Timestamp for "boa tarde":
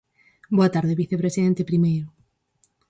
0.57-0.99